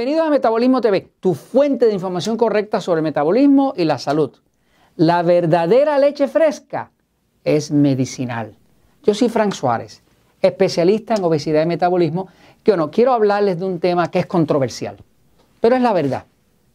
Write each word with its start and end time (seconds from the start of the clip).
Bienvenidos 0.00 0.28
a 0.28 0.30
Metabolismo 0.30 0.80
TV, 0.80 1.10
tu 1.20 1.34
fuente 1.34 1.84
de 1.84 1.92
información 1.92 2.38
correcta 2.38 2.80
sobre 2.80 3.00
el 3.00 3.02
metabolismo 3.02 3.74
y 3.76 3.84
la 3.84 3.98
salud. 3.98 4.30
La 4.96 5.22
verdadera 5.22 5.98
leche 5.98 6.26
fresca 6.26 6.90
es 7.44 7.70
medicinal. 7.70 8.56
Yo 9.02 9.12
soy 9.12 9.28
Frank 9.28 9.52
Suárez, 9.52 10.02
especialista 10.40 11.16
en 11.16 11.24
obesidad 11.24 11.62
y 11.62 11.66
metabolismo, 11.66 12.28
que 12.62 12.78
no 12.78 12.90
quiero 12.90 13.12
hablarles 13.12 13.58
de 13.58 13.66
un 13.66 13.78
tema 13.78 14.10
que 14.10 14.20
es 14.20 14.26
controversial, 14.26 14.96
pero 15.60 15.76
es 15.76 15.82
la 15.82 15.92
verdad. 15.92 16.24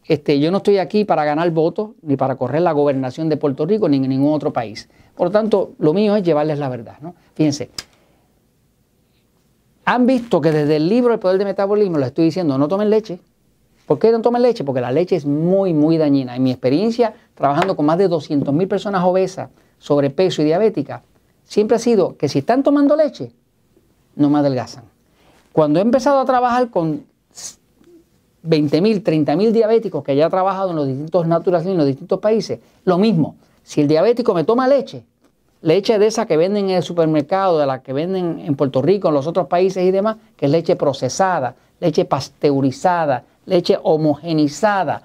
Este, 0.04 0.38
yo 0.38 0.52
no 0.52 0.58
estoy 0.58 0.78
aquí 0.78 1.04
para 1.04 1.24
ganar 1.24 1.50
votos, 1.50 1.96
ni 2.02 2.16
para 2.16 2.36
correr 2.36 2.62
la 2.62 2.70
gobernación 2.70 3.28
de 3.28 3.36
Puerto 3.36 3.66
Rico, 3.66 3.88
ni 3.88 3.96
en 3.96 4.08
ningún 4.08 4.34
otro 4.34 4.52
país. 4.52 4.88
Por 5.16 5.26
lo 5.26 5.30
tanto, 5.32 5.72
lo 5.80 5.92
mío 5.92 6.14
es 6.14 6.22
llevarles 6.22 6.60
la 6.60 6.68
verdad. 6.68 6.98
¿no? 7.00 7.16
Fíjense, 7.34 7.70
han 9.86 10.04
visto 10.04 10.40
que 10.40 10.50
desde 10.50 10.76
el 10.76 10.88
libro 10.88 11.14
El 11.14 11.20
Poder 11.20 11.38
de 11.38 11.44
Metabolismo 11.44 11.96
les 11.98 12.08
estoy 12.08 12.26
diciendo 12.26 12.58
no 12.58 12.68
tomen 12.68 12.90
leche. 12.90 13.20
¿Por 13.86 14.00
qué 14.00 14.10
no 14.10 14.20
tomen 14.20 14.42
leche? 14.42 14.64
Porque 14.64 14.80
la 14.80 14.90
leche 14.90 15.14
es 15.14 15.24
muy, 15.24 15.72
muy 15.72 15.96
dañina. 15.96 16.34
En 16.34 16.42
mi 16.42 16.50
experiencia, 16.50 17.14
trabajando 17.36 17.76
con 17.76 17.86
más 17.86 17.96
de 17.96 18.10
200.000 18.10 18.66
personas 18.66 19.04
obesas, 19.04 19.48
sobrepeso 19.78 20.42
y 20.42 20.46
diabéticas, 20.46 21.02
siempre 21.44 21.76
ha 21.76 21.78
sido 21.78 22.16
que 22.16 22.28
si 22.28 22.40
están 22.40 22.64
tomando 22.64 22.96
leche, 22.96 23.30
no 24.16 24.28
me 24.28 24.40
adelgazan. 24.40 24.82
Cuando 25.52 25.78
he 25.78 25.82
empezado 25.82 26.18
a 26.18 26.24
trabajar 26.24 26.68
con 26.68 27.04
20.000, 28.44 29.04
30.000 29.04 29.52
diabéticos 29.52 30.02
que 30.02 30.16
ya 30.16 30.26
he 30.26 30.30
trabajado 30.30 30.70
en 30.70 30.76
los 30.76 30.88
distintos 30.88 31.28
naturales 31.28 31.68
en 31.68 31.76
los 31.76 31.86
distintos 31.86 32.18
países, 32.18 32.58
lo 32.84 32.98
mismo. 32.98 33.36
Si 33.62 33.82
el 33.82 33.86
diabético 33.86 34.34
me 34.34 34.42
toma 34.42 34.66
leche, 34.66 35.04
leche 35.62 35.98
de 35.98 36.06
esa 36.06 36.26
que 36.26 36.36
venden 36.36 36.70
en 36.70 36.76
el 36.76 36.82
supermercado, 36.82 37.58
de 37.58 37.66
la 37.66 37.82
que 37.82 37.92
venden 37.92 38.40
en 38.40 38.56
Puerto 38.56 38.82
Rico, 38.82 39.08
en 39.08 39.14
los 39.14 39.26
otros 39.26 39.46
países 39.46 39.84
y 39.84 39.90
demás, 39.90 40.16
que 40.36 40.46
es 40.46 40.52
leche 40.52 40.76
procesada, 40.76 41.54
leche 41.80 42.04
pasteurizada, 42.04 43.24
leche 43.46 43.78
homogenizada. 43.82 45.02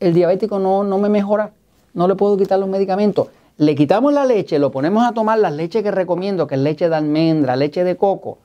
El 0.00 0.14
diabético 0.14 0.58
no, 0.58 0.84
no 0.84 0.98
me 0.98 1.08
mejora, 1.08 1.52
no 1.94 2.08
le 2.08 2.14
puedo 2.14 2.36
quitar 2.36 2.58
los 2.58 2.68
medicamentos. 2.68 3.28
Le 3.58 3.74
quitamos 3.74 4.12
la 4.12 4.24
leche, 4.24 4.58
lo 4.58 4.72
ponemos 4.72 5.04
a 5.06 5.12
tomar 5.12 5.38
las 5.38 5.52
leches 5.52 5.82
que 5.82 5.90
recomiendo, 5.90 6.46
que 6.46 6.54
es 6.54 6.60
leche 6.60 6.88
de 6.88 6.96
almendra, 6.96 7.54
leche 7.54 7.84
de 7.84 7.96
coco. 7.96 8.38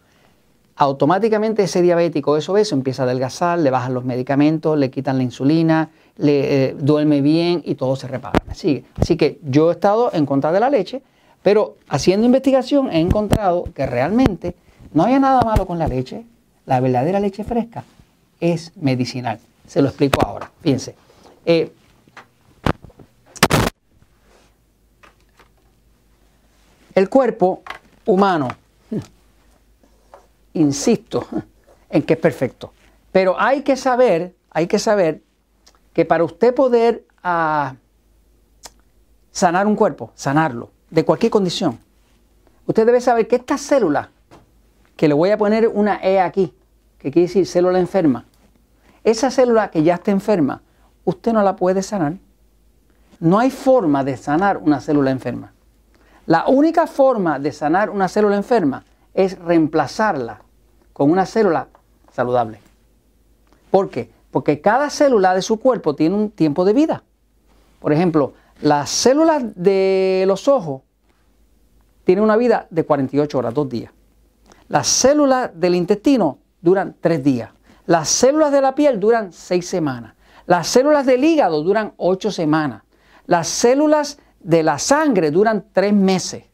Automáticamente 0.79 1.63
ese 1.63 1.81
diabético, 1.81 2.37
eso, 2.37 2.55
eso, 2.55 2.75
empieza 2.75 3.01
a 3.01 3.05
adelgazar, 3.05 3.57
le 3.57 3.71
bajan 3.71 3.95
los 3.95 4.05
medicamentos, 4.05 4.77
le 4.77 4.91
quitan 4.91 5.17
la 5.17 5.23
insulina, 5.23 5.89
le 6.17 6.65
eh, 6.69 6.75
duerme 6.77 7.21
bien 7.21 7.63
y 7.65 7.75
todo 7.75 7.95
se 7.95 8.07
repara. 8.07 8.41
Así 8.47 8.83
que 9.17 9.39
yo 9.43 9.69
he 9.69 9.73
estado 9.73 10.11
en 10.13 10.27
contra 10.27 10.51
de 10.51 10.59
la 10.59 10.69
leche, 10.69 11.01
pero 11.41 11.77
haciendo 11.89 12.25
investigación 12.25 12.91
he 12.91 12.99
encontrado 12.99 13.65
que 13.73 13.85
realmente 13.87 14.55
no 14.93 15.03
había 15.03 15.19
nada 15.19 15.41
malo 15.41 15.65
con 15.65 15.79
la 15.79 15.87
leche. 15.87 16.25
La 16.65 16.79
verdadera 16.79 17.19
leche 17.19 17.43
fresca 17.43 17.83
es 18.39 18.71
medicinal. 18.75 19.39
Se 19.67 19.81
lo 19.81 19.87
explico 19.87 20.21
ahora. 20.25 20.51
Fíjense. 20.61 20.95
Eh, 21.45 21.71
el 26.93 27.09
cuerpo 27.09 27.61
humano, 28.05 28.49
insisto 30.53 31.27
en 31.89 32.03
que 32.03 32.13
es 32.13 32.19
perfecto, 32.19 32.73
pero 33.11 33.39
hay 33.39 33.61
que 33.61 33.75
saber, 33.75 34.35
hay 34.51 34.67
que 34.67 34.79
saber 34.79 35.21
que 35.93 36.05
para 36.05 36.23
usted 36.23 36.53
poder 36.53 37.05
ah, 37.23 37.75
sanar 39.31 39.67
un 39.67 39.75
cuerpo, 39.75 40.11
sanarlo, 40.15 40.71
de 40.89 41.03
cualquier 41.03 41.31
condición, 41.31 41.79
usted 42.65 42.85
debe 42.85 43.01
saber 43.01 43.27
que 43.27 43.37
esta 43.37 43.57
célula, 43.57 44.09
que 44.95 45.07
le 45.07 45.13
voy 45.13 45.31
a 45.31 45.37
poner 45.37 45.67
una 45.67 45.99
E 46.01 46.19
aquí, 46.19 46.53
que 46.97 47.11
quiere 47.11 47.27
decir 47.27 47.45
célula 47.45 47.79
enferma, 47.79 48.25
esa 49.03 49.31
célula 49.31 49.71
que 49.71 49.83
ya 49.83 49.95
está 49.95 50.11
enferma, 50.11 50.61
usted 51.05 51.31
no 51.31 51.41
la 51.41 51.55
puede 51.55 51.81
sanar. 51.81 52.17
No 53.19 53.39
hay 53.39 53.49
forma 53.49 54.03
de 54.03 54.17
sanar 54.17 54.57
una 54.57 54.81
célula 54.81 55.11
enferma. 55.11 55.53
La 56.25 56.45
única 56.47 56.87
forma 56.87 57.39
de 57.39 57.53
sanar 57.53 57.89
una 57.89 58.09
célula 58.09 58.35
enferma 58.35 58.83
es 59.17 59.39
reemplazarla 59.39 60.41
con 60.93 61.11
una 61.11 61.25
célula 61.25 61.67
saludable. 62.13 62.59
¿Por 63.71 63.89
qué? 63.89 64.11
Porque 64.31 64.61
cada 64.61 64.91
célula 64.91 65.33
de 65.33 65.41
su 65.41 65.59
cuerpo 65.59 65.95
tiene 65.95 66.15
un 66.15 66.29
tiempo 66.29 66.63
de 66.63 66.73
vida. 66.73 67.03
Por 67.79 67.91
ejemplo, 67.91 68.33
las 68.61 68.91
células 68.91 69.43
de 69.55 70.23
los 70.27 70.47
ojos 70.47 70.83
tienen 72.03 72.23
una 72.23 72.37
vida 72.37 72.67
de 72.69 72.85
48 72.85 73.37
horas, 73.39 73.53
dos 73.55 73.67
días. 73.67 73.91
Las 74.67 74.87
células 74.87 75.49
del 75.53 75.73
intestino 75.73 76.37
duran 76.61 76.95
tres 77.01 77.23
días. 77.23 77.49
Las 77.87 78.09
células 78.09 78.51
de 78.51 78.61
la 78.61 78.75
piel 78.75 78.99
duran 78.99 79.33
seis 79.33 79.67
semanas. 79.67 80.13
Las 80.45 80.67
células 80.67 81.07
del 81.07 81.23
hígado 81.23 81.63
duran 81.63 81.93
ocho 81.97 82.31
semanas. 82.31 82.83
Las 83.25 83.47
células 83.47 84.19
de 84.41 84.61
la 84.61 84.77
sangre 84.77 85.31
duran 85.31 85.65
tres 85.73 85.93
meses 85.93 86.46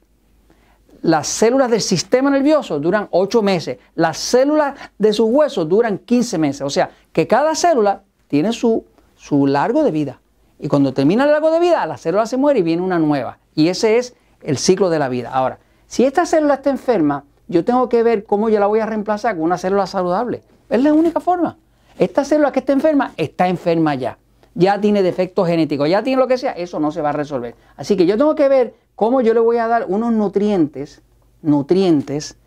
las 1.04 1.28
células 1.28 1.70
del 1.70 1.82
sistema 1.82 2.30
nervioso 2.30 2.80
duran 2.80 3.10
8 3.12 3.42
meses, 3.42 3.78
las 3.94 4.18
células 4.18 4.74
de 4.98 5.12
sus 5.12 5.30
huesos 5.30 5.68
duran 5.68 5.98
15 6.00 6.38
meses. 6.38 6.62
O 6.62 6.70
sea, 6.70 6.92
que 7.12 7.28
cada 7.28 7.56
célula 7.56 8.04
tiene 8.28 8.54
su, 8.54 8.86
su 9.16 9.46
largo 9.46 9.84
de 9.84 9.92
vida. 9.92 10.22
Y 10.60 10.70
cuando 10.70 10.94
termina 10.94 11.26
el 11.26 11.32
largo 11.32 11.52
de 11.52 11.60
vida, 11.60 11.86
la 11.86 11.98
célula 11.98 12.26
se 12.26 12.38
muere 12.38 12.60
y 12.60 12.64
viene 12.64 12.82
una 12.82 13.00
nueva. 13.00 13.38
Y 13.54 13.68
ese 13.68 13.98
es 13.98 14.16
el 14.42 14.58
ciclo 14.58 14.90
de 14.90 14.98
la 14.98 15.10
vida. 15.10 15.30
Ahora, 15.32 15.60
si 15.88 16.06
esta 16.06 16.26
célula 16.26 16.56
está 16.56 16.70
enferma, 16.70 17.26
yo 17.50 17.66
tengo 17.66 17.90
que 17.90 18.02
ver 18.02 18.24
cómo 18.24 18.48
yo 18.48 18.62
la 18.62 18.68
voy 18.68 18.80
a 18.80 18.86
reemplazar 18.86 19.36
con 19.36 19.44
una 19.44 19.58
célula 19.58 19.86
saludable. 19.88 20.42
Es 20.70 20.82
la 20.82 20.94
única 20.94 21.20
forma. 21.20 21.58
Esta 22.00 22.24
célula 22.24 22.54
que 22.54 22.60
está 22.60 22.72
enferma 22.72 23.12
está 23.18 23.50
enferma 23.50 23.94
ya. 23.96 24.18
Ya 24.56 24.80
tiene 24.80 25.04
defectos 25.04 25.48
genéticos, 25.48 25.90
ya 25.90 26.02
tiene 26.02 26.22
lo 26.22 26.28
que 26.28 26.38
sea, 26.38 26.52
eso 26.54 26.80
no 26.80 26.92
se 26.92 27.02
va 27.02 27.10
a 27.10 27.14
resolver. 27.14 27.56
Así 27.76 27.98
que 27.98 28.06
yo 28.06 28.18
tengo 28.18 28.36
que 28.36 28.48
ver 28.48 28.74
cómo 28.96 29.22
yo 29.22 29.34
le 29.34 29.40
voy 29.40 29.58
a 29.58 29.68
dar 29.68 29.86
unos 29.88 30.12
nutrientes, 30.14 31.02
nutrientes, 31.42 32.38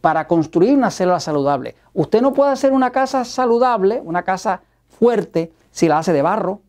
para 0.00 0.26
construir 0.26 0.76
una 0.76 0.90
célula 0.90 1.20
saludable. 1.20 1.74
Usted 1.92 2.22
no 2.22 2.32
puede 2.32 2.52
hacer 2.52 2.72
una 2.72 2.90
casa 2.90 3.24
saludable, 3.24 4.00
una 4.04 4.22
casa 4.22 4.62
fuerte, 4.88 5.52
si 5.70 5.88
la 5.88 5.98
hace 5.98 6.12
de 6.12 6.22
barro, 6.22 6.60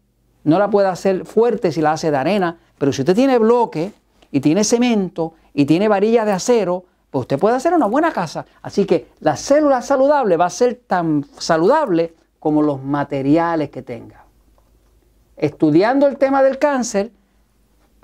no 0.43 0.57
la 0.59 0.69
puede 0.69 0.87
hacer 0.87 1.25
fuerte 1.25 1.71
si 1.71 1.81
la 1.81 1.93
hace 1.93 2.11
de 2.11 2.17
arena, 2.17 2.57
pero 2.77 2.91
si 2.91 3.01
usted 3.01 3.15
tiene 3.15 3.37
bloque 3.37 3.93
y 4.31 4.39
tiene 4.39 4.63
cemento 4.63 5.33
y 5.53 5.65
tiene 5.65 5.87
varillas 5.87 6.25
de 6.25 6.31
acero, 6.31 6.85
pues 7.11 7.21
usted 7.21 7.39
puede 7.39 7.55
hacer 7.55 7.73
una 7.73 7.87
buena 7.87 8.11
casa. 8.11 8.45
Así 8.61 8.85
que 8.85 9.07
la 9.19 9.35
célula 9.35 9.81
saludable 9.81 10.37
va 10.37 10.45
a 10.45 10.49
ser 10.49 10.81
tan 10.87 11.25
saludable 11.37 12.13
como 12.39 12.61
los 12.61 12.83
materiales 12.83 13.69
que 13.69 13.81
tenga. 13.81 14.25
Estudiando 15.35 16.07
el 16.07 16.17
tema 16.17 16.43
del 16.43 16.57
cáncer, 16.57 17.11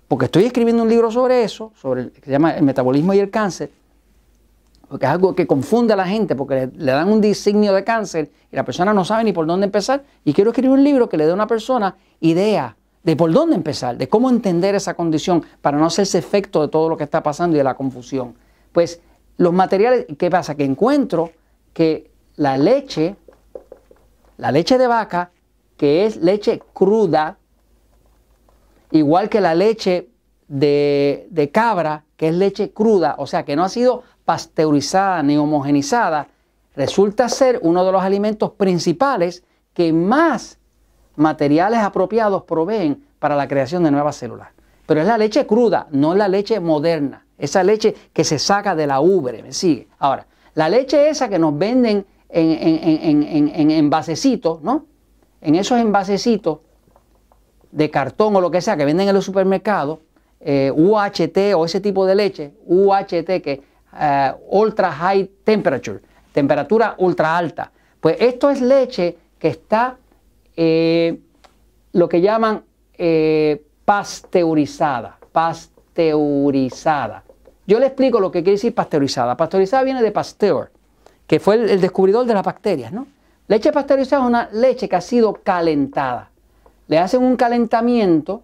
porque 0.07 0.25
estoy 0.25 0.45
escribiendo 0.45 0.83
un 0.83 0.89
libro 0.89 1.11
sobre 1.11 1.43
eso, 1.43 1.71
sobre 1.79 2.01
el 2.01 2.11
que 2.11 2.21
se 2.21 2.31
llama 2.31 2.55
el 2.55 2.63
metabolismo 2.63 3.13
y 3.13 3.19
el 3.19 3.29
cáncer, 3.29 3.71
porque 4.87 5.05
es 5.05 5.11
algo 5.11 5.35
que 5.35 5.47
confunde 5.47 5.93
a 5.93 5.95
la 5.95 6.05
gente, 6.05 6.35
porque 6.35 6.69
le, 6.73 6.91
dan 6.91 7.11
un 7.11 7.21
designio 7.21 7.73
de 7.73 7.83
cáncer 7.83 8.29
y 8.51 8.55
la 8.55 8.63
persona 8.63 8.93
no 8.93 9.03
sabe 9.03 9.23
ni 9.23 9.33
por 9.33 9.45
dónde 9.47 9.65
empezar. 9.65 10.03
Y 10.23 10.33
quiero 10.33 10.51
escribir 10.51 10.71
un 10.71 10.83
libro 10.83 11.09
que 11.09 11.17
le 11.17 11.25
dé 11.25 11.31
a 11.31 11.33
una 11.33 11.47
persona 11.47 11.95
idea 12.19 12.75
de 13.03 13.15
por 13.15 13.31
dónde 13.31 13.55
empezar, 13.55 13.97
de 13.97 14.07
cómo 14.07 14.29
entender 14.29 14.75
esa 14.75 14.93
condición 14.93 15.43
para 15.61 15.77
no 15.77 15.85
hacerse 15.85 16.17
efecto 16.17 16.61
de 16.61 16.67
todo 16.67 16.89
lo 16.89 16.97
que 16.97 17.03
está 17.03 17.23
pasando 17.23 17.55
y 17.55 17.59
de 17.59 17.63
la 17.63 17.75
confusión. 17.75 18.35
Pues 18.71 19.01
los 19.37 19.53
materiales, 19.53 20.05
¿qué 20.17 20.29
pasa? 20.29 20.55
Que 20.55 20.63
encuentro 20.63 21.31
que 21.73 22.11
la 22.35 22.57
leche, 22.57 23.15
la 24.37 24.51
leche 24.51 24.77
de 24.77 24.87
vaca, 24.87 25.31
que 25.77 26.05
es 26.05 26.17
leche 26.17 26.61
cruda, 26.73 27.37
igual 28.95 29.29
que 29.29 29.41
la 29.41 29.55
leche 29.55 30.09
de, 30.47 31.49
cabra, 31.53 32.03
que 32.17 32.29
es 32.29 32.35
leche 32.35 32.71
cruda, 32.71 33.15
o 33.17 33.27
sea 33.27 33.43
que 33.43 33.55
no 33.55 33.63
ha 33.63 33.69
sido 33.69 34.03
pasteurizada 34.25 35.21
ni 35.23 35.37
homogenizada, 35.37 36.27
resulta 36.75 37.29
ser 37.29 37.59
uno 37.63 37.85
de 37.85 37.91
los 37.91 38.03
alimentos 38.03 38.51
principales 38.51 39.43
que 39.73 39.93
más 39.93 40.59
materiales 41.15 41.79
apropiados 41.79 42.43
proveen 42.43 43.05
para 43.19 43.35
la 43.35 43.47
creación 43.47 43.83
de 43.83 43.91
nuevas 43.91 44.17
células. 44.17 44.49
Pero 44.85 45.01
es 45.01 45.07
la 45.07 45.17
leche 45.17 45.45
cruda, 45.47 45.87
no 45.91 46.13
la 46.13 46.27
leche 46.27 46.59
moderna, 46.59 47.25
esa 47.37 47.63
leche 47.63 47.95
que 48.13 48.23
se 48.23 48.39
saca 48.39 48.75
de 48.75 48.87
la 48.87 48.99
ubre, 48.99 49.41
¿me 49.41 49.51
sigue? 49.51 49.87
Ahora, 49.99 50.27
la 50.53 50.69
leche 50.69 51.09
esa 51.09 51.27
que 51.27 51.39
nos 51.39 51.57
venden 51.57 52.05
en, 52.29 52.51
en, 52.51 53.23
en, 53.23 53.51
en 53.53 53.71
envasecitos, 53.71 54.61
¿no? 54.61 54.85
En 55.41 55.55
esos 55.55 55.79
envasecitos 55.79 56.59
de 57.75 57.91
cartón 57.91 58.33
o 58.37 58.41
lo 58.41 58.49
que 58.49 58.61
sea 58.61 58.77
que 58.77 58.85
venden 58.85 59.09
en 59.09 59.13
los 59.13 59.25
supermercados, 59.25 59.99
eh, 60.39 60.71
UHT 60.73 61.53
o 61.55 61.65
ese 61.65 61.81
tipo 61.81 62.05
de 62.05 62.15
leche, 62.15 62.53
UHT 62.65 63.41
que 63.43 63.61
uh, 63.91 64.57
ultra 64.57 64.91
high 64.93 65.29
temperature, 65.43 65.99
temperatura 66.31 66.95
ultra 66.99 67.37
alta. 67.37 67.71
Pues 67.99 68.15
esto 68.19 68.49
es 68.49 68.61
leche 68.61 69.17
que 69.37 69.49
está 69.49 69.97
eh, 70.55 71.19
lo 71.91 72.07
que 72.07 72.21
llaman 72.21 72.63
eh, 72.97 73.61
pasteurizada, 73.83 75.17
pasteurizada. 75.33 77.23
Yo 77.67 77.79
le 77.79 77.87
explico 77.87 78.21
lo 78.21 78.31
que 78.31 78.41
quiere 78.41 78.55
decir 78.55 78.73
pasteurizada. 78.73 79.35
Pasteurizada 79.35 79.83
viene 79.83 80.01
de 80.01 80.11
pasteur, 80.11 80.71
que 81.27 81.41
fue 81.41 81.55
el, 81.55 81.81
descubridor 81.81 82.25
de 82.25 82.35
las 82.35 82.43
bacterias, 82.43 82.93
¿no? 82.93 83.07
Leche 83.47 83.73
pasteurizada 83.73 84.23
es 84.23 84.27
una 84.29 84.49
leche 84.53 84.87
que 84.87 84.95
ha 84.95 85.01
sido 85.01 85.33
calentada. 85.33 86.29
Le 86.87 86.97
hacen 86.97 87.23
un 87.23 87.35
calentamiento 87.35 88.43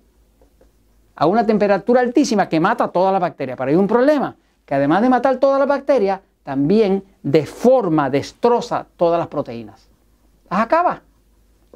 a 1.15 1.25
una 1.27 1.45
temperatura 1.45 2.01
altísima 2.01 2.49
que 2.49 2.59
mata 2.59 2.87
todas 2.87 3.11
las 3.11 3.21
bacterias. 3.21 3.57
Pero 3.57 3.69
hay 3.69 3.75
un 3.75 3.87
problema, 3.87 4.35
que 4.65 4.75
además 4.75 5.01
de 5.01 5.09
matar 5.09 5.37
todas 5.37 5.59
las 5.59 5.67
bacterias, 5.67 6.19
también 6.43 7.03
deforma, 7.21 8.09
destroza 8.09 8.87
todas 8.97 9.19
las 9.19 9.27
proteínas. 9.27 9.87
Las 10.49 10.61
acaba. 10.61 11.01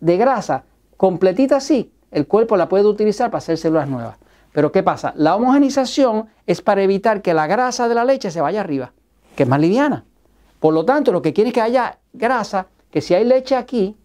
de 0.00 0.16
grasa 0.18 0.64
completita 0.98 1.56
así, 1.56 1.92
el 2.10 2.26
cuerpo 2.26 2.58
la 2.58 2.68
puede 2.68 2.84
utilizar 2.84 3.30
para 3.30 3.38
hacer 3.38 3.56
células 3.56 3.88
nuevas. 3.88 4.18
Pero 4.52 4.70
¿qué 4.70 4.82
pasa? 4.82 5.14
La 5.16 5.34
homogenización 5.36 6.26
es 6.46 6.60
para 6.60 6.82
evitar 6.82 7.22
que 7.22 7.32
la 7.32 7.46
grasa 7.46 7.88
de 7.88 7.94
la 7.94 8.04
leche 8.04 8.30
se 8.30 8.40
vaya 8.40 8.60
arriba, 8.60 8.92
que 9.34 9.44
es 9.44 9.48
más 9.48 9.60
liviana. 9.60 10.04
Por 10.58 10.74
lo 10.74 10.84
tanto, 10.84 11.10
lo 11.10 11.22
que 11.22 11.32
quiere 11.32 11.48
es 11.48 11.54
que 11.54 11.62
haya 11.62 12.00
grasa, 12.12 12.66
que 12.90 13.00
si 13.00 13.14
hay 13.14 13.24
leche 13.24 13.56
aquí, 13.56 13.96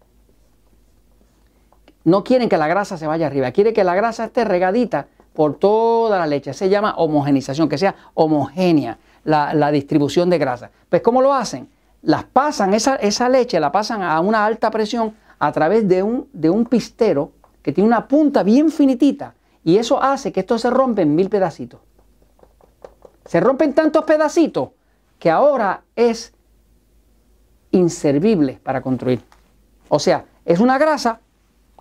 no 2.06 2.22
quieren 2.22 2.48
que 2.48 2.56
la 2.56 2.68
grasa 2.68 2.96
se 2.96 3.08
vaya 3.08 3.26
arriba, 3.26 3.50
quiere 3.50 3.72
que 3.72 3.82
la 3.82 3.96
grasa 3.96 4.26
esté 4.26 4.44
regadita 4.44 5.08
por 5.34 5.58
toda 5.58 6.20
la 6.20 6.26
leche. 6.28 6.54
Se 6.54 6.68
llama 6.68 6.94
homogenización, 6.98 7.68
que 7.68 7.78
sea 7.78 7.96
homogénea 8.14 8.96
la, 9.24 9.72
distribución 9.72 10.30
de 10.30 10.38
grasa. 10.38 10.70
Pues 10.88 11.02
¿cómo 11.02 11.20
lo 11.20 11.34
hacen? 11.34 11.68
Las 12.02 12.22
pasan, 12.22 12.74
esa, 12.74 13.28
leche 13.28 13.58
la 13.58 13.72
pasan 13.72 14.02
a 14.04 14.20
una 14.20 14.46
alta 14.46 14.70
presión 14.70 15.16
a 15.40 15.50
través 15.50 15.88
de 15.88 16.04
un, 16.04 16.28
de 16.32 16.48
un 16.48 16.64
pistero 16.66 17.32
que 17.60 17.72
tiene 17.72 17.88
una 17.88 18.06
punta 18.06 18.44
bien 18.44 18.70
finitita 18.70 19.34
y 19.64 19.76
eso 19.76 20.00
hace 20.00 20.30
que 20.30 20.40
esto 20.40 20.60
se 20.60 20.70
rompa 20.70 21.02
en 21.02 21.12
mil 21.12 21.28
pedacitos. 21.28 21.80
Se 23.24 23.40
rompen 23.40 23.74
tantos 23.74 24.04
pedacitos 24.04 24.68
que 25.18 25.28
ahora 25.28 25.82
es 25.96 26.32
inservible 27.72 28.60
para 28.62 28.80
construir. 28.80 29.24
O 29.88 29.98
sea, 29.98 30.24
es 30.44 30.60
una 30.60 30.78
grasa 30.78 31.20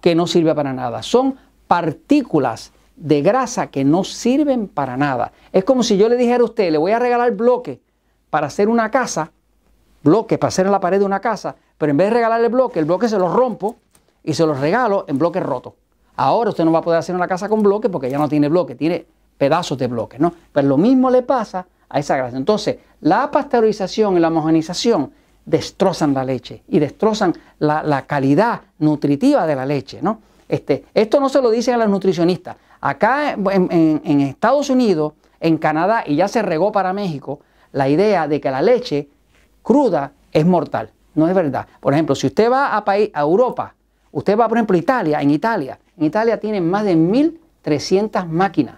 que 0.06 0.13
no 0.13 0.28
sirve 0.28 0.54
para 0.54 0.72
nada. 0.72 1.02
Son 1.02 1.36
partículas 1.68 2.72
de 2.96 3.24
grasa 3.24 3.72
que 3.72 3.84
no 3.84 4.04
sirven 4.04 4.68
para 4.68 4.98
nada. 4.98 5.31
Es 5.52 5.63
como 5.63 5.81
si 5.81 5.98
yo 5.98 6.07
le 6.10 6.16
dijera 6.16 6.44
a 6.44 6.46
usted, 6.46 6.72
le 6.72 6.78
voy 6.78 6.92
a 6.92 7.00
regalar 7.00 7.31
bloque 7.31 7.81
para 8.30 8.46
hacer 8.46 8.69
una 8.69 8.92
casa, 8.92 9.31
bloque 10.04 10.38
para 10.38 10.50
hacer 10.50 10.68
en 10.68 10.74
la 10.74 10.80
pared 10.80 11.00
de 11.00 11.06
una 11.06 11.22
casa, 11.22 11.56
pero 11.80 11.90
en 11.90 11.98
vez 11.98 12.10
de 12.10 12.13
regalarle 12.13 12.50
bloque, 12.50 12.78
el 12.78 12.86
bloque 12.86 13.10
se 13.10 13.18
lo 13.18 13.34
rompo 13.36 13.78
y 14.24 14.36
se 14.36 14.46
los 14.46 14.60
regalo 14.60 15.06
en 15.07 15.18
bloques 15.18 15.42
rotos. 15.42 15.74
Ahora 16.18 16.52
usted 16.52 16.66
no 16.66 16.72
va 16.72 16.78
a 16.78 16.84
poder 16.84 17.00
hacer 17.00 17.16
una 17.16 17.28
casa 17.28 17.50
con 17.50 17.63
bloque 17.63 17.90
porque 17.90 18.07
ya 18.07 18.19
no 18.19 18.30
tiene 18.30 18.48
bloque, 18.48 18.75
tiene 18.75 19.07
pedazos 19.40 19.75
de 19.80 19.88
bloque, 19.88 20.19
¿no? 20.19 20.31
Pero 20.54 20.68
lo 20.68 20.78
mismo 20.78 21.10
le 21.10 21.24
pasa 21.24 21.66
a 21.90 21.98
esa 21.98 22.16
grasa. 22.16 22.38
Entonces, 22.38 22.78
la 23.02 23.31
pasteurización 23.31 24.18
y 24.18 24.19
la 24.19 24.28
homogenización 24.28 25.13
destrozan 25.45 26.13
la 26.13 26.24
leche 26.24 26.63
y 26.68 26.80
destrozan 26.80 27.33
la, 27.59 28.06
calidad 28.07 28.62
nutritiva 28.80 29.45
de 29.45 29.56
la 29.56 29.65
leche, 29.65 30.00
¿no? 30.01 30.19
Este, 30.47 30.86
esto 30.94 31.19
no 31.19 31.30
se 31.30 31.42
lo 31.42 31.50
dicen 31.50 31.75
a 31.75 31.77
los 31.77 31.89
nutricionistas. 31.89 32.56
Acá 32.81 33.33
en, 33.33 34.01
en, 34.03 34.21
Estados 34.21 34.69
Unidos, 34.69 35.13
en 35.39 35.57
Canadá 35.57 36.03
y 36.06 36.15
ya 36.15 36.27
se 36.27 36.42
regó 36.42 36.71
para 36.71 36.94
México 36.94 37.39
la 37.71 37.89
idea 37.89 38.27
de 38.27 38.39
que 38.39 38.51
la 38.51 38.62
leche 38.62 39.07
cruda 39.63 40.12
es 40.31 40.45
mortal. 40.45 40.92
No 41.15 41.27
es 41.27 41.33
verdad. 41.33 41.65
Por 41.80 41.94
ejemplo, 41.94 42.13
si 42.13 42.27
usted 42.27 42.51
va 42.51 42.75
a, 42.75 42.86
país, 42.86 43.09
a 43.13 43.21
Europa, 43.21 43.74
usted 44.12 44.38
va, 44.38 44.47
por 44.47 44.57
ejemplo, 44.57 44.75
a 44.75 44.80
Italia, 44.80 45.21
en 45.21 45.31
Italia, 45.31 45.80
en 45.97 46.06
Italia 46.06 46.39
tienen 46.39 46.69
más 46.69 46.83
de 46.83 46.95
1.300 46.95 48.27
máquinas 48.27 48.75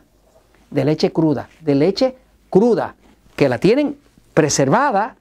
de 0.69 0.85
leche 0.85 1.11
cruda, 1.11 1.49
de 1.61 1.75
leche 1.75 2.15
cruda, 2.49 2.95
que 3.35 3.49
la 3.49 3.57
tienen 3.57 3.97
preservada 4.33 5.15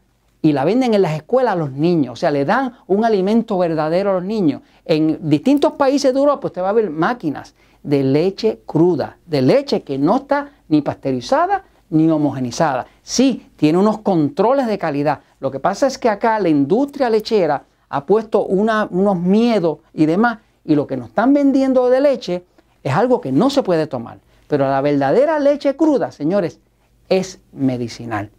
y 0.46 0.52
la 0.52 0.64
venden 0.64 0.94
en 0.94 1.02
las 1.02 1.16
escuelas 1.16 1.54
a 1.54 1.56
los 1.56 1.72
niños. 1.72 2.12
O 2.12 2.16
sea, 2.16 2.30
le 2.30 2.44
dan 2.44 2.72
un 2.86 3.04
alimento 3.04 3.58
verdadero 3.58 4.10
a 4.10 4.14
los 4.14 4.24
niños. 4.24 4.62
En 4.84 5.28
distintos 5.28 5.72
países 5.72 6.14
de 6.14 6.20
Europa 6.20 6.46
usted 6.46 6.62
va 6.62 6.68
a 6.68 6.72
ver 6.72 6.88
máquinas 6.88 7.56
de 7.82 8.04
leche 8.04 8.60
cruda, 8.64 9.16
de 9.26 9.42
leche 9.42 9.82
que 9.82 9.98
no 9.98 10.18
está 10.18 10.52
ni 10.68 10.82
pasteurizada 10.82 11.64
ni 11.90 12.08
homogenizada. 12.08 12.86
Sí, 13.02 13.48
tiene 13.56 13.78
unos 13.78 13.98
controles 13.98 14.68
de 14.68 14.78
calidad. 14.78 15.18
Lo 15.40 15.50
que 15.50 15.58
pasa 15.58 15.88
es 15.88 15.98
que 15.98 16.08
acá 16.08 16.38
la 16.38 16.48
industria 16.48 17.10
lechera 17.10 17.64
ha 17.88 18.06
puesto 18.06 18.44
unos 18.44 19.18
miedos 19.18 19.78
y 19.94 20.06
demás 20.06 20.38
y 20.64 20.76
lo 20.76 20.86
que 20.86 20.96
nos 20.96 21.08
están 21.08 21.34
vendiendo 21.34 21.90
de 21.90 22.00
leche 22.00 22.44
es 22.84 22.94
algo 22.94 23.20
que 23.20 23.32
no 23.32 23.50
se 23.50 23.64
puede 23.64 23.88
tomar. 23.88 24.18
Pero 24.46 24.68
la 24.68 24.80
verdadera 24.80 25.40
leche 25.40 25.74
cruda, 25.74 26.12
señores, 26.12 26.60
es 27.08 27.40
medicinal. 27.52 28.30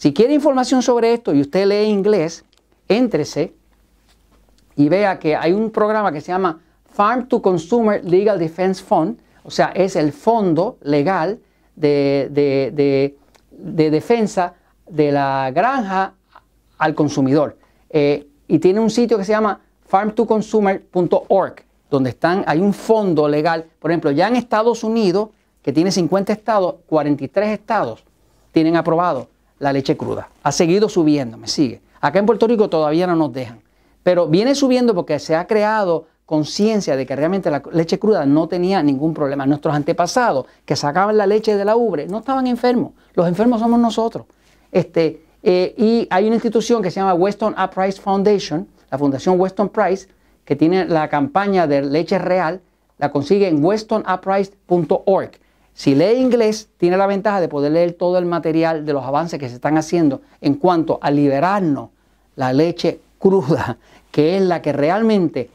Si 0.00 0.14
quiere 0.14 0.32
información 0.32 0.80
sobre 0.80 1.12
esto 1.12 1.34
y 1.34 1.42
usted 1.42 1.66
lee 1.66 1.90
inglés, 1.90 2.42
éntrese 2.88 3.52
y 4.74 4.88
vea 4.88 5.18
que 5.18 5.36
hay 5.36 5.52
un 5.52 5.70
programa 5.70 6.10
que 6.10 6.22
se 6.22 6.28
llama 6.28 6.58
Farm 6.90 7.28
to 7.28 7.42
Consumer 7.42 8.02
Legal 8.02 8.38
Defense 8.38 8.82
Fund, 8.82 9.18
o 9.42 9.50
sea, 9.50 9.72
es 9.74 9.96
el 9.96 10.14
fondo 10.14 10.78
legal 10.80 11.38
de, 11.76 13.14
defensa 13.50 14.54
de 14.88 15.12
la 15.12 15.50
granja 15.50 16.14
al 16.78 16.94
consumidor. 16.94 17.58
Eh, 17.90 18.26
y 18.48 18.58
tiene 18.58 18.80
un 18.80 18.88
sitio 18.88 19.18
que 19.18 19.24
se 19.26 19.32
llama 19.32 19.60
farmtoconsumer.org, 19.84 21.56
donde 21.90 22.08
están, 22.08 22.42
hay 22.46 22.60
un 22.60 22.72
fondo 22.72 23.28
legal. 23.28 23.66
Por 23.78 23.90
ejemplo, 23.90 24.10
ya 24.12 24.28
en 24.28 24.36
Estados 24.36 24.82
Unidos, 24.82 25.28
que 25.60 25.74
tiene 25.74 25.92
50 25.92 26.32
estados, 26.32 26.76
43 26.86 27.50
estados 27.50 28.02
tienen 28.50 28.76
aprobado 28.76 29.28
la 29.60 29.72
leche 29.72 29.96
cruda. 29.96 30.28
Ha 30.42 30.50
seguido 30.50 30.88
subiendo, 30.88 31.36
me 31.36 31.46
sigue. 31.46 31.80
Acá 32.00 32.18
en 32.18 32.26
Puerto 32.26 32.48
Rico 32.48 32.68
todavía 32.68 33.06
no 33.06 33.14
nos 33.14 33.32
dejan. 33.32 33.60
Pero 34.02 34.26
viene 34.26 34.54
subiendo 34.54 34.94
porque 34.94 35.18
se 35.20 35.36
ha 35.36 35.46
creado 35.46 36.06
conciencia 36.26 36.96
de 36.96 37.06
que 37.06 37.14
realmente 37.14 37.50
la 37.50 37.62
leche 37.72 37.98
cruda 37.98 38.24
no 38.24 38.48
tenía 38.48 38.82
ningún 38.82 39.14
problema. 39.14 39.46
Nuestros 39.46 39.74
antepasados 39.74 40.46
que 40.64 40.76
sacaban 40.76 41.16
la 41.16 41.26
leche 41.26 41.56
de 41.56 41.64
la 41.64 41.76
ubre 41.76 42.06
no 42.06 42.18
estaban 42.18 42.46
enfermos. 42.46 42.92
Los 43.14 43.28
enfermos 43.28 43.60
somos 43.60 43.78
nosotros. 43.78 44.26
Este, 44.72 45.22
eh, 45.42 45.74
y 45.76 46.06
hay 46.10 46.26
una 46.26 46.36
institución 46.36 46.82
que 46.82 46.90
se 46.90 47.00
llama 47.00 47.14
Weston 47.14 47.54
A. 47.56 47.70
Price 47.70 48.00
Foundation, 48.00 48.66
la 48.90 48.98
Fundación 48.98 49.38
Weston 49.38 49.68
Price, 49.68 50.08
que 50.44 50.56
tiene 50.56 50.86
la 50.86 51.08
campaña 51.08 51.66
de 51.66 51.82
leche 51.82 52.18
real, 52.18 52.60
la 52.98 53.10
consigue 53.10 53.48
en 53.48 53.64
westonaprice.org. 53.64 55.39
Si 55.74 55.94
lee 55.94 56.20
inglés, 56.20 56.68
tiene 56.76 56.96
la 56.96 57.06
ventaja 57.06 57.40
de 57.40 57.48
poder 57.48 57.72
leer 57.72 57.92
todo 57.94 58.18
el 58.18 58.26
material 58.26 58.84
de 58.84 58.92
los 58.92 59.04
avances 59.04 59.38
que 59.38 59.48
se 59.48 59.54
están 59.54 59.78
haciendo 59.78 60.20
en 60.40 60.54
cuanto 60.54 60.98
a 61.00 61.10
liberarnos 61.10 61.90
la 62.36 62.52
leche 62.52 63.00
cruda, 63.18 63.78
que 64.10 64.36
es 64.36 64.42
la 64.42 64.62
que 64.62 64.72
realmente 64.72 65.50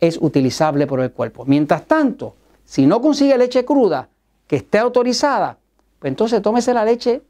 es 0.00 0.18
utilizable 0.20 0.86
por 0.86 1.00
el 1.00 1.12
cuerpo. 1.12 1.44
Mientras 1.46 1.86
tanto, 1.86 2.34
si 2.64 2.86
no 2.86 3.00
consigue 3.00 3.38
leche 3.38 3.64
cruda 3.64 4.08
que 4.46 4.56
esté 4.56 4.78
autorizada, 4.78 5.58
pues 5.98 6.10
entonces 6.10 6.42
tómese 6.42 6.74
la 6.74 6.84
leche 6.84 7.22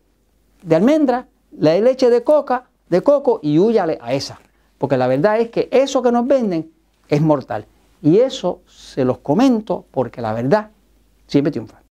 de 0.62 0.76
almendra, 0.76 1.28
la 1.58 1.78
leche 1.78 2.10
de 2.10 2.24
coca, 2.24 2.64
de 2.88 3.02
coco 3.02 3.40
y 3.42 3.58
huyale 3.58 3.98
a 4.00 4.12
esa. 4.14 4.40
Porque 4.78 4.96
la 4.96 5.06
verdad 5.06 5.38
es 5.38 5.50
que 5.50 5.68
eso 5.70 6.02
que 6.02 6.10
nos 6.10 6.26
venden 6.26 6.70
es 7.08 7.20
mortal. 7.20 7.66
Y 8.02 8.18
eso 8.18 8.60
se 8.66 9.04
los 9.04 9.18
comento 9.18 9.84
porque 9.90 10.20
la 10.20 10.32
verdad 10.32 10.70
siempre 11.26 11.52
triunfa. 11.52 11.83